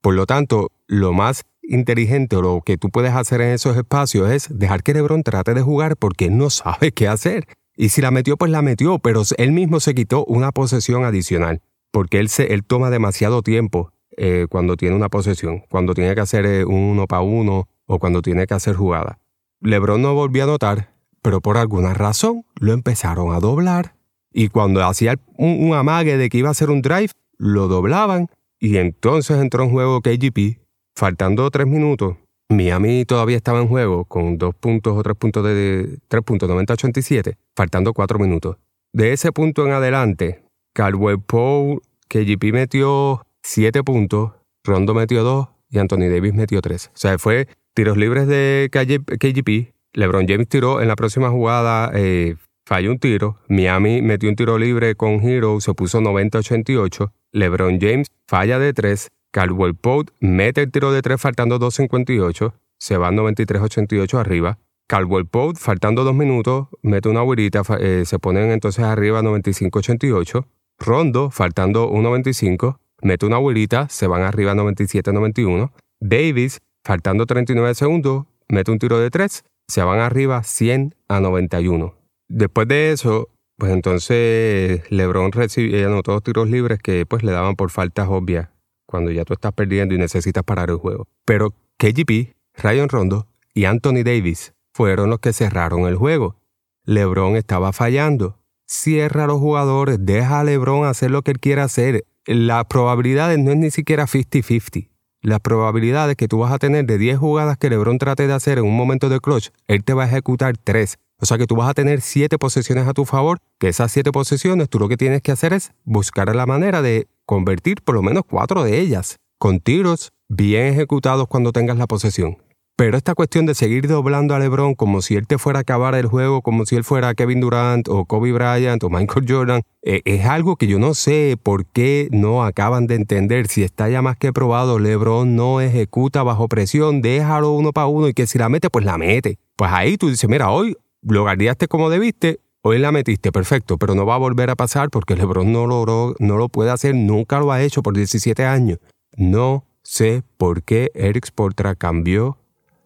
Por 0.00 0.14
lo 0.14 0.26
tanto, 0.26 0.70
lo 0.86 1.12
más 1.12 1.44
inteligente 1.62 2.36
o 2.36 2.42
lo 2.42 2.62
que 2.64 2.78
tú 2.78 2.90
puedes 2.90 3.14
hacer 3.14 3.40
en 3.40 3.50
esos 3.50 3.76
espacios 3.76 4.30
es 4.30 4.48
dejar 4.50 4.82
que 4.82 4.94
LeBron 4.94 5.22
trate 5.22 5.54
de 5.54 5.62
jugar 5.62 5.96
porque 5.96 6.30
no 6.30 6.50
sabe 6.50 6.92
qué 6.92 7.08
hacer. 7.08 7.46
Y 7.76 7.90
si 7.90 8.00
la 8.00 8.10
metió, 8.10 8.36
pues 8.36 8.50
la 8.50 8.62
metió, 8.62 8.98
pero 8.98 9.22
él 9.38 9.52
mismo 9.52 9.80
se 9.80 9.94
quitó 9.94 10.24
una 10.26 10.52
posesión 10.52 11.04
adicional, 11.04 11.62
porque 11.90 12.18
él, 12.18 12.28
se, 12.28 12.52
él 12.52 12.64
toma 12.64 12.90
demasiado 12.90 13.42
tiempo 13.42 13.92
eh, 14.16 14.46
cuando 14.50 14.76
tiene 14.76 14.96
una 14.96 15.08
posesión, 15.08 15.64
cuando 15.70 15.94
tiene 15.94 16.14
que 16.14 16.20
hacer 16.20 16.44
eh, 16.44 16.64
un 16.64 16.74
uno 16.74 17.06
para 17.06 17.22
uno 17.22 17.68
o 17.86 17.98
cuando 17.98 18.20
tiene 18.20 18.46
que 18.46 18.54
hacer 18.54 18.74
jugada. 18.74 19.18
LeBron 19.60 20.02
no 20.02 20.14
volvió 20.14 20.42
a 20.42 20.44
anotar, 20.44 20.92
pero 21.22 21.40
por 21.40 21.56
alguna 21.56 21.94
razón 21.94 22.44
lo 22.56 22.72
empezaron 22.72 23.34
a 23.34 23.40
doblar. 23.40 23.94
Y 24.32 24.48
cuando 24.48 24.84
hacía 24.84 25.16
un, 25.36 25.74
amague 25.74 26.16
de 26.16 26.28
que 26.28 26.38
iba 26.38 26.48
a 26.48 26.52
hacer 26.52 26.70
un 26.70 26.82
drive, 26.82 27.10
lo 27.36 27.68
doblaban. 27.68 28.28
Y 28.60 28.76
entonces 28.76 29.38
entró 29.40 29.64
en 29.64 29.70
juego 29.70 30.00
KGP. 30.02 30.60
Faltando 30.94 31.50
tres 31.50 31.66
minutos, 31.66 32.16
Miami 32.50 33.04
todavía 33.04 33.36
estaba 33.36 33.60
en 33.60 33.68
juego 33.68 34.04
con 34.04 34.36
dos 34.36 34.54
puntos 34.54 34.96
o 34.96 35.02
tres 35.02 35.16
puntos 35.16 35.44
de, 35.44 35.98
tres 36.08 36.22
puntos 36.22 36.50
90-87, 36.50 37.36
faltando 37.56 37.94
cuatro 37.94 38.18
minutos. 38.18 38.56
De 38.92 39.12
ese 39.12 39.32
punto 39.32 39.64
en 39.66 39.72
adelante, 39.72 40.42
Caldwell 40.74 41.20
Poe, 41.20 41.78
KGP 42.08 42.52
metió 42.52 43.24
siete 43.42 43.82
puntos, 43.82 44.32
Rondo 44.64 44.94
metió 44.94 45.22
dos 45.22 45.48
y 45.70 45.78
Anthony 45.78 46.10
Davis 46.10 46.34
metió 46.34 46.60
tres. 46.60 46.88
O 46.88 46.98
sea, 46.98 47.18
fue 47.18 47.48
Tiros 47.74 47.96
libres 47.96 48.26
de 48.26 48.68
KGP. 48.70 49.72
LeBron 49.92 50.26
James 50.26 50.48
tiró 50.48 50.80
en 50.80 50.88
la 50.88 50.96
próxima 50.96 51.30
jugada, 51.30 51.90
eh, 51.94 52.36
falló 52.70 52.92
un 52.92 53.00
tiro. 53.00 53.36
Miami 53.48 54.00
metió 54.00 54.28
un 54.28 54.36
tiro 54.36 54.56
libre 54.56 54.94
con 54.94 55.20
Hero, 55.20 55.60
se 55.60 55.74
puso 55.74 56.00
90-88. 56.00 57.10
LeBron 57.32 57.80
James 57.80 58.06
falla 58.28 58.60
de 58.60 58.72
3. 58.72 59.08
Caldwell 59.32 59.74
Pope 59.74 60.12
mete 60.20 60.62
el 60.62 60.70
tiro 60.70 60.92
de 60.92 61.02
3 61.02 61.20
faltando 61.20 61.58
2.58. 61.58 62.52
Se 62.78 62.96
va 62.96 63.10
93-88 63.10 64.18
arriba. 64.18 64.58
Caldwell 64.86 65.26
Pope, 65.26 65.58
faltando 65.58 66.04
2 66.04 66.14
minutos, 66.14 66.68
mete 66.82 67.08
una 67.08 67.22
huirita, 67.22 67.62
eh, 67.78 68.04
se 68.06 68.18
ponen 68.18 68.50
entonces 68.50 68.84
arriba 68.84 69.20
95-88. 69.22 70.46
Rondo, 70.78 71.30
faltando 71.30 71.90
1.25, 71.90 72.78
mete 73.02 73.26
una 73.26 73.38
huirita, 73.38 73.88
se 73.88 74.06
van 74.06 74.22
arriba 74.22 74.54
97-91. 74.54 75.70
Davis, 76.00 76.60
Faltando 76.82 77.26
39 77.26 77.74
segundos, 77.74 78.24
mete 78.48 78.70
un 78.70 78.78
tiro 78.78 78.98
de 78.98 79.10
3, 79.10 79.44
se 79.68 79.82
van 79.82 80.00
arriba 80.00 80.42
100 80.42 80.94
a 81.08 81.20
91. 81.20 81.99
Después 82.32 82.68
de 82.68 82.92
eso, 82.92 83.28
pues 83.58 83.72
entonces 83.72 84.88
LeBron 84.88 85.32
recibió, 85.32 85.84
anotó 85.84 86.12
dos 86.12 86.22
tiros 86.22 86.48
libres 86.48 86.78
que 86.78 87.04
pues 87.04 87.24
le 87.24 87.32
daban 87.32 87.56
por 87.56 87.70
faltas 87.70 88.06
obvias 88.08 88.48
cuando 88.86 89.10
ya 89.10 89.24
tú 89.24 89.32
estás 89.32 89.52
perdiendo 89.52 89.96
y 89.96 89.98
necesitas 89.98 90.44
parar 90.44 90.70
el 90.70 90.76
juego. 90.76 91.08
Pero 91.24 91.52
KGP, 91.76 92.36
Ryan 92.54 92.88
Rondo 92.88 93.26
y 93.52 93.64
Anthony 93.64 94.04
Davis 94.04 94.54
fueron 94.72 95.10
los 95.10 95.18
que 95.18 95.32
cerraron 95.32 95.88
el 95.88 95.96
juego. 95.96 96.36
LeBron 96.84 97.34
estaba 97.34 97.72
fallando. 97.72 98.38
Cierra 98.64 99.24
a 99.24 99.26
los 99.26 99.40
jugadores, 99.40 99.98
deja 100.00 100.38
a 100.38 100.44
LeBron 100.44 100.86
hacer 100.86 101.10
lo 101.10 101.22
que 101.22 101.32
él 101.32 101.40
quiera 101.40 101.64
hacer. 101.64 102.04
Las 102.26 102.66
probabilidades 102.66 103.40
no 103.40 103.50
es 103.50 103.56
ni 103.56 103.72
siquiera 103.72 104.06
50-50 104.06 104.88
las 105.22 105.40
probabilidades 105.40 106.16
que 106.16 106.28
tú 106.28 106.38
vas 106.38 106.52
a 106.52 106.58
tener 106.58 106.86
de 106.86 106.96
10 106.96 107.18
jugadas 107.18 107.58
que 107.58 107.68
LeBron 107.68 107.98
trate 107.98 108.26
de 108.26 108.32
hacer 108.32 108.58
en 108.58 108.64
un 108.64 108.76
momento 108.76 109.08
de 109.08 109.20
clutch, 109.20 109.50
él 109.66 109.84
te 109.84 109.92
va 109.92 110.04
a 110.04 110.06
ejecutar 110.06 110.56
3. 110.56 110.98
O 111.20 111.26
sea 111.26 111.38
que 111.38 111.46
tú 111.46 111.56
vas 111.56 111.68
a 111.68 111.74
tener 111.74 112.00
7 112.00 112.38
posesiones 112.38 112.86
a 112.86 112.94
tu 112.94 113.04
favor, 113.04 113.38
que 113.58 113.68
esas 113.68 113.92
7 113.92 114.10
posesiones 114.12 114.68
tú 114.68 114.78
lo 114.78 114.88
que 114.88 114.96
tienes 114.96 115.22
que 115.22 115.32
hacer 115.32 115.52
es 115.52 115.72
buscar 115.84 116.34
la 116.34 116.46
manera 116.46 116.82
de 116.82 117.08
convertir 117.26 117.82
por 117.82 117.94
lo 117.94 118.02
menos 118.02 118.24
4 118.28 118.64
de 118.64 118.80
ellas 118.80 119.16
con 119.38 119.60
tiros 119.60 120.12
bien 120.28 120.66
ejecutados 120.66 121.26
cuando 121.28 121.52
tengas 121.52 121.76
la 121.76 121.86
posesión. 121.86 122.38
Pero 122.76 122.96
esta 122.96 123.14
cuestión 123.14 123.44
de 123.44 123.54
seguir 123.54 123.88
doblando 123.88 124.34
a 124.34 124.38
LeBron 124.38 124.74
como 124.74 125.02
si 125.02 125.14
él 125.14 125.26
te 125.26 125.36
fuera 125.36 125.58
a 125.58 125.62
acabar 125.62 125.94
el 125.94 126.06
juego, 126.06 126.40
como 126.40 126.64
si 126.64 126.76
él 126.76 126.84
fuera 126.84 127.14
Kevin 127.14 127.40
Durant 127.40 127.88
o 127.88 128.06
Kobe 128.06 128.32
Bryant 128.32 128.82
o 128.82 128.88
Michael 128.88 129.26
Jordan, 129.28 129.62
eh, 129.82 130.00
es 130.06 130.24
algo 130.24 130.56
que 130.56 130.66
yo 130.66 130.78
no 130.78 130.94
sé 130.94 131.36
por 131.42 131.66
qué 131.66 132.08
no 132.10 132.42
acaban 132.42 132.86
de 132.86 132.94
entender. 132.94 133.48
Si 133.48 133.62
está 133.62 133.90
ya 133.90 134.00
más 134.00 134.16
que 134.16 134.32
probado, 134.32 134.78
LeBron 134.78 135.36
no 135.36 135.60
ejecuta 135.60 136.22
bajo 136.22 136.48
presión, 136.48 137.02
déjalo 137.02 137.52
uno 137.52 137.72
para 137.72 137.86
uno 137.86 138.08
y 138.08 138.14
que 138.14 138.26
si 138.26 138.38
la 138.38 138.48
mete, 138.48 138.70
pues 138.70 138.86
la 138.86 138.96
mete. 138.96 139.38
Pues 139.56 139.70
ahí 139.70 139.98
tú 139.98 140.08
dices, 140.08 140.30
mira, 140.30 140.50
hoy 140.50 140.74
lo 141.02 141.22
guardiaste 141.22 141.68
como 141.68 141.90
debiste, 141.90 142.40
hoy 142.62 142.78
la 142.78 142.92
metiste, 142.92 143.32
perfecto, 143.32 143.78
pero 143.78 143.94
no 143.94 144.06
va 144.06 144.16
a 144.16 144.18
volver 144.18 144.50
a 144.50 144.56
pasar 144.56 144.90
porque 144.90 145.16
LeBron 145.16 145.52
no, 145.52 145.66
logró, 145.66 146.14
no 146.18 146.36
lo 146.36 146.48
puede 146.48 146.70
hacer, 146.70 146.94
nunca 146.94 147.40
lo 147.40 147.52
ha 147.52 147.62
hecho 147.62 147.82
por 147.82 147.94
17 147.94 148.44
años. 148.44 148.78
No 149.16 149.64
sé 149.82 150.22
por 150.36 150.62
qué 150.62 150.90
Eric 150.94 151.26
Sportra 151.26 151.74
cambió 151.74 152.38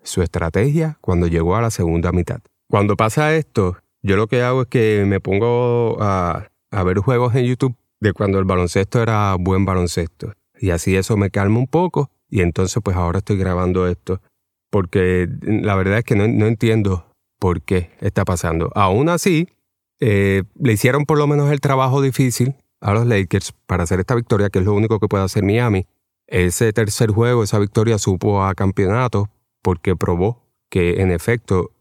su 0.03 0.23
estrategia 0.23 0.99
cuando 1.01 1.27
llegó 1.27 1.57
a 1.57 1.63
la 1.63 1.71
segunda 1.71 2.13
mitad. 2.13 2.41
Cuando 2.69 2.97
pasa 2.97 3.35
esto, 3.35 3.77
yo 4.03 4.17
lo 4.17 4.27
que 4.27 4.43
hago 4.43 4.63
es 4.63 4.69
que 4.69 5.05
me 5.07 5.21
pongo 5.21 5.97
a, 6.01 6.49
ver 6.85 6.99
juegos 6.99 7.35
en 7.35 7.47
YouTube 7.47 7.77
de 8.01 8.13
cuando 8.13 8.39
el 8.39 8.45
baloncesto 8.45 9.03
era 9.03 9.35
buen 9.39 9.65
baloncesto. 9.65 10.33
Y 10.61 10.71
así 10.71 10.97
eso 10.97 11.17
me 11.17 11.31
calma 11.31 11.59
un 11.59 11.67
poco 11.67 12.11
y 12.29 12.41
entonces 12.41 12.83
pues 12.83 12.97
ahora 12.97 13.19
estoy 13.19 13.39
grabando 13.39 13.89
esto. 13.89 14.21
Porque 14.71 15.29
la 15.43 15.75
verdad 15.75 15.99
es 15.99 16.05
que 16.05 16.17
no, 16.17 16.25
entiendo 16.47 17.07
por 17.45 17.61
qué 17.61 17.91
está 18.01 18.25
pasando. 18.25 18.71
Aún 18.75 19.11
así, 19.11 19.51
eh, 20.01 20.45
le 20.59 20.73
hicieron 20.73 21.05
por 21.05 21.19
lo 21.19 21.27
menos 21.27 21.53
el 21.53 21.61
trabajo 21.61 22.01
difícil 22.01 22.55
a 22.81 22.95
los 22.95 23.07
Lakers 23.07 23.53
para 23.67 23.83
hacer 23.83 24.01
esta 24.01 24.15
victoria, 24.15 24.49
que 24.49 24.61
es 24.61 24.65
lo 24.65 24.73
único 24.73 24.99
que 24.99 25.09
puede 25.09 25.25
hacer 25.25 25.43
Miami. 25.43 25.85
Ese 26.27 26.73
tercer 26.73 27.11
juego, 27.11 27.43
esa 27.45 27.59
victoria 27.59 27.99
supo 27.99 28.43
a 28.43 28.55
campeonato, 28.55 29.29
porque 29.61 29.95
probó 29.95 30.41
que 30.71 31.03
en 31.03 31.11
efecto 31.11 31.73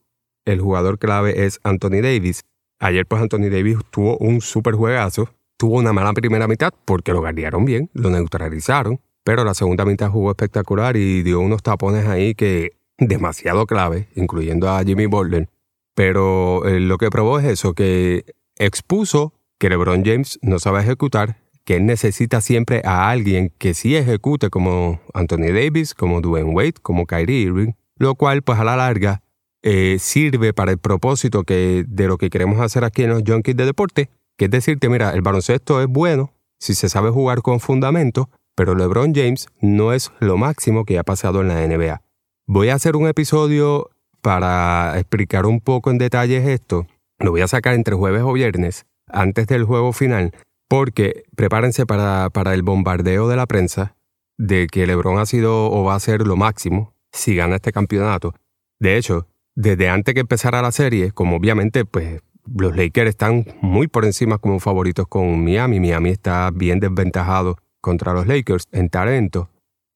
el 0.43 0.59
jugador 0.59 0.99
clave 0.99 1.45
es 1.45 1.61
Anthony 1.63 2.01
Davis. 2.01 2.43
Ayer 2.79 3.05
pues 3.05 3.21
Anthony 3.21 3.49
Davis 3.49 3.77
tuvo 3.89 4.17
un 4.17 4.41
super 4.41 4.75
juegazo, 4.75 5.29
tuvo 5.55 5.77
una 5.77 5.93
mala 5.93 6.11
primera 6.11 6.45
mitad 6.45 6.73
porque 6.83 7.13
lo 7.13 7.21
guardiaron 7.21 7.63
bien, 7.63 7.89
lo 7.93 8.09
neutralizaron, 8.09 8.99
pero 9.23 9.45
la 9.45 9.53
segunda 9.53 9.85
mitad 9.85 10.09
jugó 10.09 10.31
espectacular 10.31 10.97
y 10.97 11.23
dio 11.23 11.39
unos 11.39 11.63
tapones 11.63 12.05
ahí 12.05 12.35
que 12.35 12.73
demasiado 12.97 13.65
clave, 13.65 14.09
incluyendo 14.15 14.69
a 14.69 14.83
Jimmy 14.83 15.05
Butler. 15.05 15.47
Pero 15.93 16.65
eh, 16.65 16.79
lo 16.79 16.97
que 16.97 17.09
probó 17.09 17.39
es 17.39 17.45
eso, 17.45 17.73
que 17.73 18.25
expuso 18.57 19.33
que 19.57 19.69
LeBron 19.69 20.03
James 20.03 20.39
no 20.41 20.59
sabe 20.59 20.81
ejecutar, 20.81 21.37
que 21.63 21.77
él 21.77 21.85
necesita 21.85 22.41
siempre 22.41 22.81
a 22.83 23.09
alguien 23.09 23.53
que 23.57 23.73
sí 23.73 23.95
ejecute 23.95 24.49
como 24.49 24.99
Anthony 25.13 25.53
Davis, 25.53 25.93
como 25.93 26.21
Dwayne 26.21 26.51
Wade, 26.53 26.73
como 26.81 27.05
Kyrie 27.05 27.41
Irving, 27.41 27.73
lo 27.97 28.15
cual 28.15 28.41
pues 28.41 28.59
a 28.59 28.63
la 28.63 28.75
larga 28.75 29.21
eh, 29.61 29.97
sirve 29.99 30.53
para 30.53 30.71
el 30.71 30.77
propósito 30.77 31.43
que, 31.43 31.85
de 31.87 32.07
lo 32.07 32.17
que 32.17 32.29
queremos 32.29 32.59
hacer 32.59 32.83
aquí 32.83 33.03
en 33.03 33.11
los 33.11 33.23
Junkies 33.25 33.55
de 33.55 33.65
Deporte, 33.65 34.09
que 34.37 34.45
es 34.45 34.51
decirte, 34.51 34.89
mira, 34.89 35.11
el 35.11 35.21
baloncesto 35.21 35.81
es 35.81 35.87
bueno 35.87 36.33
si 36.59 36.75
se 36.75 36.89
sabe 36.89 37.11
jugar 37.11 37.41
con 37.41 37.59
fundamento, 37.59 38.29
pero 38.55 38.75
LeBron 38.75 39.13
James 39.15 39.47
no 39.61 39.93
es 39.93 40.11
lo 40.19 40.37
máximo 40.37 40.85
que 40.85 40.99
ha 40.99 41.03
pasado 41.03 41.41
en 41.41 41.47
la 41.47 41.65
NBA. 41.65 42.01
Voy 42.45 42.69
a 42.69 42.75
hacer 42.75 42.95
un 42.95 43.07
episodio 43.07 43.89
para 44.23 44.97
explicar 44.97 45.45
un 45.45 45.59
poco 45.59 45.91
en 45.91 45.97
detalles 45.97 46.47
esto. 46.47 46.87
Lo 47.19 47.31
voy 47.31 47.41
a 47.41 47.47
sacar 47.47 47.73
entre 47.75 47.93
jueves 47.93 48.23
o 48.23 48.31
viernes, 48.31 48.85
antes 49.07 49.47
del 49.47 49.65
juego 49.65 49.91
final, 49.91 50.31
porque 50.69 51.23
prepárense 51.35 51.85
para, 51.85 52.29
para 52.29 52.53
el 52.53 52.63
bombardeo 52.63 53.27
de 53.27 53.35
la 53.35 53.45
prensa 53.45 53.95
de 54.37 54.67
que 54.67 54.87
LeBron 54.87 55.19
ha 55.19 55.25
sido 55.25 55.69
o 55.69 55.83
va 55.83 55.95
a 55.95 55.99
ser 55.99 56.25
lo 56.25 56.37
máximo 56.37 56.93
si 57.11 57.35
gana 57.35 57.57
este 57.57 57.73
campeonato. 57.73 58.33
De 58.79 58.97
hecho, 58.97 59.27
desde 59.55 59.89
antes 59.89 60.13
que 60.13 60.21
empezara 60.21 60.61
la 60.61 60.71
serie, 60.71 61.11
como 61.11 61.35
obviamente 61.35 61.83
pues 61.83 62.21
los 62.45 62.75
Lakers 62.75 63.09
están 63.09 63.45
muy 63.61 63.87
por 63.87 64.05
encima 64.05 64.37
como 64.37 64.61
favoritos 64.61 65.05
con 65.07 65.43
Miami, 65.43 65.81
Miami 65.81 66.11
está 66.11 66.49
bien 66.49 66.79
desventajado 66.79 67.57
contra 67.81 68.13
los 68.13 68.25
Lakers 68.25 68.67
en 68.71 68.87
talento, 68.87 69.49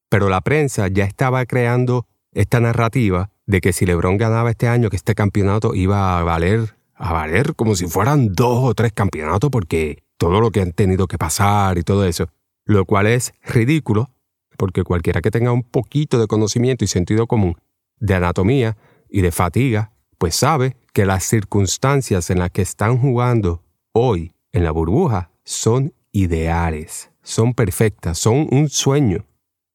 pero 0.09 0.27
la 0.27 0.41
prensa 0.41 0.89
ya 0.89 1.05
estaba 1.05 1.45
creando 1.45 2.05
esta 2.33 2.59
narrativa 2.59 3.31
de 3.47 3.61
que 3.61 3.73
si 3.73 3.85
LeBron 3.85 4.17
ganaba 4.17 4.51
este 4.51 4.67
año, 4.67 4.89
que 4.89 4.97
este 4.97 5.15
campeonato 5.15 5.73
iba 5.73 6.19
a 6.19 6.23
valer, 6.23 6.75
a 6.93 7.13
valer 7.13 7.55
como 7.55 7.75
si 7.75 7.87
fueran 7.87 8.33
dos 8.33 8.59
o 8.63 8.75
tres 8.75 8.91
campeonatos, 8.93 9.49
porque 9.49 10.03
todo 10.17 10.41
lo 10.41 10.51
que 10.51 10.61
han 10.61 10.73
tenido 10.73 11.07
que 11.07 11.17
pasar 11.17 11.77
y 11.77 11.83
todo 11.83 12.05
eso, 12.05 12.27
lo 12.65 12.85
cual 12.85 13.07
es 13.07 13.33
ridículo, 13.43 14.11
porque 14.57 14.83
cualquiera 14.83 15.21
que 15.21 15.31
tenga 15.31 15.51
un 15.51 15.63
poquito 15.63 16.19
de 16.19 16.27
conocimiento 16.27 16.83
y 16.83 16.87
sentido 16.87 17.25
común 17.25 17.55
de 17.99 18.15
anatomía 18.15 18.77
y 19.09 19.21
de 19.21 19.31
fatiga, 19.31 19.93
pues 20.17 20.35
sabe 20.35 20.75
que 20.93 21.05
las 21.05 21.23
circunstancias 21.23 22.29
en 22.29 22.39
las 22.39 22.51
que 22.51 22.63
están 22.63 22.97
jugando 22.97 23.63
hoy 23.93 24.33
en 24.51 24.63
la 24.63 24.71
burbuja 24.71 25.31
son 25.43 25.93
ideales, 26.11 27.11
son 27.21 27.53
perfectas, 27.53 28.17
son 28.17 28.47
un 28.51 28.69
sueño. 28.69 29.26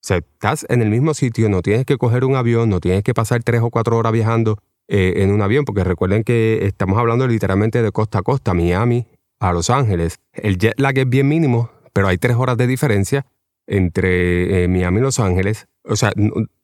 O 0.02 0.04
sea, 0.04 0.16
estás 0.16 0.66
en 0.68 0.82
el 0.82 0.90
mismo 0.90 1.14
sitio, 1.14 1.48
no 1.48 1.62
tienes 1.62 1.86
que 1.86 1.96
coger 1.96 2.24
un 2.24 2.34
avión, 2.34 2.68
no 2.68 2.80
tienes 2.80 3.04
que 3.04 3.14
pasar 3.14 3.44
tres 3.44 3.60
o 3.62 3.70
cuatro 3.70 3.96
horas 3.96 4.12
viajando 4.12 4.58
eh, 4.88 5.22
en 5.22 5.30
un 5.30 5.42
avión, 5.42 5.64
porque 5.64 5.84
recuerden 5.84 6.24
que 6.24 6.66
estamos 6.66 6.98
hablando 6.98 7.28
literalmente 7.28 7.80
de 7.82 7.92
costa 7.92 8.18
a 8.18 8.22
costa, 8.22 8.52
Miami, 8.52 9.06
a 9.38 9.52
Los 9.52 9.70
Ángeles. 9.70 10.18
El 10.32 10.58
jet 10.58 10.74
lag 10.80 10.98
es 10.98 11.08
bien 11.08 11.28
mínimo, 11.28 11.70
pero 11.92 12.08
hay 12.08 12.18
tres 12.18 12.36
horas 12.36 12.56
de 12.56 12.66
diferencia 12.66 13.26
entre 13.68 14.64
eh, 14.64 14.68
Miami 14.68 14.98
y 14.98 15.02
Los 15.02 15.20
Ángeles. 15.20 15.68
O 15.84 15.94
sea, 15.94 16.12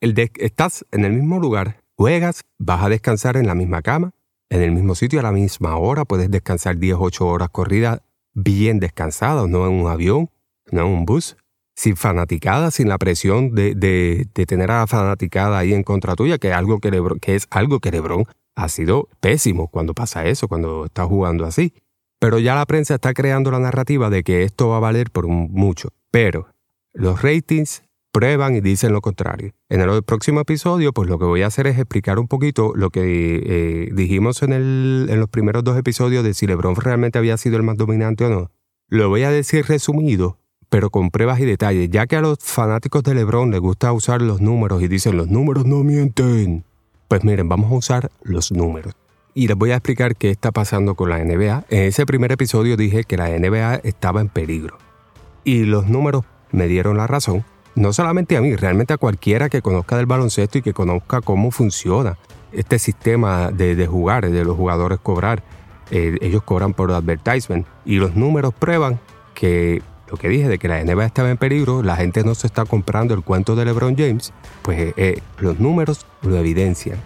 estás 0.01 0.85
en 0.91 1.05
el 1.05 1.13
mismo 1.13 1.39
lugar, 1.39 1.81
juegas, 1.95 2.43
vas 2.59 2.83
a 2.83 2.89
descansar 2.89 3.37
en 3.37 3.47
la 3.47 3.55
misma 3.55 3.83
cama, 3.83 4.11
en 4.51 4.63
el 4.63 4.73
mismo 4.73 4.97
sitio 4.97 5.21
a 5.21 5.23
la 5.23 5.31
misma 5.31 5.77
hora, 5.77 6.05
puedes 6.05 6.29
descansar 6.29 6.79
10, 6.79 6.97
8 6.99 7.25
horas 7.25 7.51
corridas 7.51 8.01
bien 8.35 8.81
descansado, 8.81 9.47
no 9.47 9.65
en 9.69 9.75
un 9.75 9.89
avión, 9.89 10.29
no 10.73 10.81
en 10.81 10.87
un 10.89 11.05
bus, 11.05 11.37
sin 11.79 11.97
fanaticada, 11.97 12.73
sin 12.73 12.89
la 12.89 12.99
presión 12.99 13.55
de, 13.55 13.73
de, 13.77 14.47
tener 14.47 14.69
a 14.73 14.81
la 14.81 14.87
fanaticada 14.89 15.59
ahí 15.59 15.73
en 15.73 15.85
contra 15.85 16.17
tuya, 16.17 16.37
que, 16.39 16.53
algo 16.53 16.81
que, 16.81 16.91
que 17.21 17.37
es 17.37 17.47
algo 17.51 17.79
que 17.79 17.93
Lebron 17.93 18.25
ha 18.57 18.69
sido 18.69 19.09
pésimo 19.21 19.69
cuando 19.69 19.95
pasa 19.95 20.27
eso, 20.27 20.49
cuando 20.49 20.87
está 20.87 21.05
jugando 21.05 21.45
así. 21.45 21.73
Pero 22.19 22.41
ya 22.41 22.57
la 22.57 22.67
prensa 22.67 22.97
está 22.97 23.15
creando 23.15 23.53
la 23.53 23.61
narrativa 23.61 24.11
de 24.11 24.25
que 24.25 24.43
esto 24.43 24.71
va 24.71 24.79
a 24.79 24.81
valer 24.81 25.13
por 25.13 25.29
mucho. 25.29 25.91
Pero 26.11 26.49
los 26.95 27.23
ratings 27.23 27.85
prueban 28.11 28.57
y 28.57 28.61
dicen 28.61 28.93
lo 28.93 29.01
contrario. 29.01 29.53
En 29.69 29.81
el 29.81 30.03
próximo 30.03 30.41
episodio, 30.41 30.93
pues 30.93 31.09
lo 31.09 31.21
que 31.21 31.27
voy 31.27 31.43
a 31.43 31.47
hacer 31.47 31.69
es 31.69 31.79
explicar 31.79 32.19
un 32.19 32.27
poquito 32.27 32.73
lo 32.75 32.91
que 32.91 33.03
eh, 33.05 33.91
dijimos 33.93 34.43
en, 34.43 34.53
el, 34.53 35.07
en 35.11 35.21
los 35.21 35.29
primeros 35.29 35.63
dos 35.63 35.79
episodios 35.79 36.25
de 36.25 36.35
si 36.35 36.49
LeBron 36.49 36.75
realmente 36.75 37.19
había 37.19 37.37
sido 37.37 37.57
el 37.57 37.63
más 37.63 37.77
dominante 37.77 38.25
o 38.25 38.31
no. 38.31 38.51
Lo 38.89 39.09
voy 39.09 39.23
a 39.23 39.31
decir 39.31 39.67
resumido, 39.67 40.38
pero 40.69 40.91
con 40.91 41.11
pruebas 41.11 41.41
y 41.41 41.45
detalles, 41.45 41.91
ya 41.91 42.07
que 42.07 42.17
a 42.17 42.21
los 42.21 42.39
fanáticos 42.41 43.03
de 43.03 43.15
LeBron 43.15 43.51
les 43.51 43.61
gusta 43.61 43.93
usar 43.93 44.23
los 44.23 44.41
números 44.41 44.83
y 44.83 44.89
dicen 44.89 45.17
los 45.17 45.29
números 45.29 45.65
no 45.67 45.83
mienten. 45.85 46.65
Pues 47.09 47.25
miren, 47.25 47.49
vamos 47.49 47.73
a 47.73 47.75
usar 47.75 48.11
los 48.23 48.53
números 48.53 48.95
y 49.39 49.47
les 49.47 49.57
voy 49.57 49.71
a 49.71 49.77
explicar 49.77 50.17
qué 50.17 50.31
está 50.31 50.51
pasando 50.51 50.97
con 50.97 51.11
la 51.11 51.19
NBA. 51.19 51.67
En 51.71 51.85
ese 51.85 52.05
primer 52.07 52.33
episodio 52.33 52.77
dije 52.77 53.05
que 53.05 53.17
la 53.17 53.29
NBA 53.29 53.77
estaba 53.85 54.21
en 54.21 54.29
peligro. 54.29 54.79
Y 55.45 55.63
los 55.63 55.87
números 55.87 56.25
me 56.51 56.67
dieron 56.67 56.97
la 56.97 57.07
razón. 57.07 57.45
No 57.77 57.93
solamente 57.93 58.37
a 58.37 58.41
mí, 58.41 58.57
realmente 58.57 58.95
a 58.95 58.97
cualquiera 58.97 59.49
que 59.49 59.63
conozca 59.63 59.97
del 59.97 60.07
baloncesto 60.07 60.59
y 60.59 60.63
que 60.63 60.73
conozca 60.73 61.21
cómo 61.21 61.53
funciona 61.53 62.19
este 62.51 62.81
sistema 62.81 63.53
de, 63.53 63.87
jugar, 63.87 64.29
de 64.29 64.45
los 64.45 64.57
jugadores 64.57 64.99
cobrar. 64.99 65.45
Eh, 65.93 66.17
ellos 66.21 66.43
cobran 66.43 66.75
por 66.75 66.91
advertisement. 66.91 67.65
Y 67.85 67.99
los 67.99 68.17
números 68.17 68.53
prueban 68.55 68.99
que 69.35 69.83
lo 70.11 70.17
que 70.17 70.29
dije 70.29 70.49
de 70.49 70.59
que 70.59 70.69
la 70.69 70.83
NBA 70.83 71.07
estaba 71.07 71.31
en 71.31 71.37
peligro, 71.37 71.83
la 71.83 71.97
gente 71.97 72.25
no 72.25 72.35
se 72.35 72.47
está 72.47 72.65
comprando 72.65 73.15
el 73.15 73.23
cuento 73.23 73.57
de 73.57 73.65
LeBron 73.65 73.97
James, 73.97 74.33
pues 74.63 74.95
eh, 74.97 75.21
los 75.39 75.61
números 75.61 76.07
lo 76.23 76.37
evidencian 76.37 76.99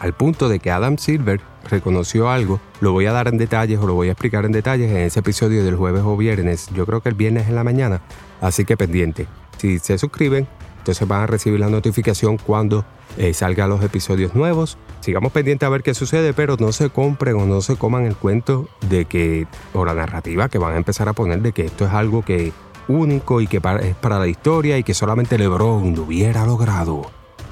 al 0.00 0.14
punto 0.14 0.48
de 0.48 0.58
que 0.58 0.70
Adam 0.70 0.96
Silver 0.96 1.40
reconoció 1.68 2.30
algo, 2.30 2.58
lo 2.80 2.92
voy 2.92 3.06
a 3.06 3.12
dar 3.12 3.28
en 3.28 3.36
detalles 3.36 3.78
o 3.78 3.86
lo 3.86 3.94
voy 3.94 4.08
a 4.08 4.12
explicar 4.12 4.46
en 4.46 4.52
detalles 4.52 4.90
en 4.90 4.96
ese 4.96 5.20
episodio 5.20 5.62
del 5.62 5.76
jueves 5.76 6.02
o 6.04 6.16
viernes, 6.16 6.68
yo 6.74 6.86
creo 6.86 7.02
que 7.02 7.10
el 7.10 7.14
viernes 7.14 7.48
en 7.48 7.54
la 7.54 7.64
mañana, 7.64 8.00
así 8.40 8.64
que 8.64 8.76
pendiente. 8.76 9.26
Si 9.58 9.78
se 9.78 9.98
suscriben, 9.98 10.48
entonces 10.80 11.06
van 11.06 11.22
a 11.22 11.26
recibir 11.26 11.60
la 11.60 11.68
notificación 11.68 12.38
cuando 12.38 12.84
eh, 13.18 13.34
salgan 13.34 13.68
los 13.68 13.82
episodios 13.82 14.34
nuevos. 14.34 14.78
Sigamos 15.00 15.30
pendientes 15.32 15.66
a 15.66 15.70
ver 15.70 15.82
qué 15.82 15.94
sucede, 15.94 16.32
pero 16.32 16.56
no 16.58 16.72
se 16.72 16.90
compren 16.90 17.36
o 17.36 17.46
no 17.46 17.60
se 17.60 17.76
coman 17.76 18.06
el 18.06 18.16
cuento 18.16 18.68
de 18.88 19.04
que, 19.04 19.46
o 19.74 19.84
la 19.84 19.94
narrativa 19.94 20.48
que 20.48 20.58
van 20.58 20.74
a 20.74 20.76
empezar 20.78 21.08
a 21.08 21.12
poner 21.12 21.42
de 21.42 21.52
que 21.52 21.66
esto 21.66 21.86
es 21.86 21.92
algo 21.92 22.22
que 22.22 22.52
único 22.88 23.40
y 23.40 23.46
que 23.46 23.58
es 23.82 23.94
para 23.96 24.18
la 24.18 24.26
historia 24.26 24.78
y 24.78 24.82
que 24.82 24.94
solamente 24.94 25.38
LeBron 25.38 25.94
lo 25.94 26.02
hubiera 26.02 26.44
logrado. 26.46 27.02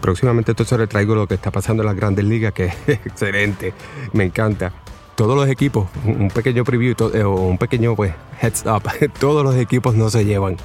Próximamente 0.01 0.53
entonces 0.53 0.79
les 0.79 0.89
traigo 0.89 1.15
lo 1.15 1.27
que 1.27 1.35
está 1.35 1.51
pasando 1.51 1.83
en 1.83 1.89
las 1.89 1.97
grandes 1.97 2.25
ligas, 2.25 2.53
que 2.53 2.67
es 2.87 2.89
excelente, 2.89 3.75
me 4.13 4.25
encanta. 4.25 4.73
Todos 5.17 5.37
los 5.37 5.49
equipos, 5.49 5.89
un 6.05 6.29
pequeño 6.29 6.65
preview 6.65 6.95
eh, 7.13 7.25
o 7.25 7.35
un 7.35 7.59
pequeño 7.59 7.95
pues, 7.97 8.15
heads 8.41 8.65
up, 8.67 8.83
todos 9.21 9.45
los 9.45 9.57
equipos 9.57 9.95
no 9.95 10.09
se 10.11 10.25
llevan. 10.25 10.57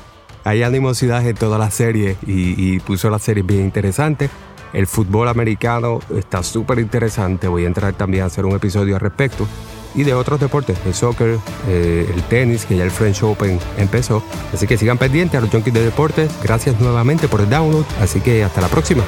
Hay 0.43 0.63
animosidad 0.63 1.25
en 1.25 1.35
toda 1.35 1.57
la 1.57 1.71
serie 1.71 2.17
y, 2.25 2.79
puso 2.79 3.09
la 3.09 3.19
serie 3.19 3.43
bien 3.43 3.62
interesante. 3.62 4.29
El 4.73 4.88
fútbol 4.88 5.27
americano 5.27 6.00
está 6.17 6.43
súper 6.43 6.79
interesante. 6.79 7.47
Voy 7.47 7.63
a 7.63 7.67
entrar 7.67 7.93
también 7.93 8.23
a 8.23 8.27
hacer 8.27 8.45
un 8.45 8.55
episodio 8.55 8.95
al 8.95 9.01
respecto 9.01 9.47
y 9.95 10.03
de 10.03 10.15
otros 10.15 10.39
deportes, 10.39 10.77
el 10.85 10.93
soccer, 10.95 11.38
eh, 11.67 12.12
el 12.13 12.23
tenis, 12.23 12.65
que 12.65 12.75
ya 12.75 12.83
el 12.83 12.91
French 12.91 13.21
Open 13.21 13.59
empezó. 13.77 14.23
Así 14.51 14.65
que 14.65 14.77
sigan 14.77 14.97
pendientes 14.97 15.38
a 15.38 15.41
los 15.41 15.51
junkies 15.51 15.73
de 15.73 15.83
deportes. 15.83 16.31
Gracias 16.41 16.79
nuevamente 16.81 17.27
por 17.27 17.41
el 17.41 17.50
download. 17.50 17.85
Así 18.01 18.19
que 18.19 18.43
hasta 18.43 18.62
la 18.62 18.67
próxima. 18.67 19.03